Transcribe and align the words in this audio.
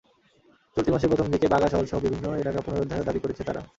চলতি 0.77 0.89
মাসের 0.91 1.09
প্রথম 1.11 1.27
দিকে 1.33 1.47
বাগা 1.47 1.67
শহরসহ 1.69 1.97
বিভিন্ন 1.99 2.25
এলাকা 2.41 2.59
পুনরুদ্ধারেও 2.61 3.07
দাবি 3.07 3.19
করেছে 3.19 3.43
তারা। 3.43 3.61